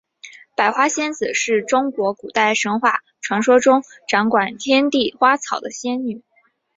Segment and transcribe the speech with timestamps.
[0.57, 6.23] 百花仙子是中国古代神话传说中掌管天地花草的仙女。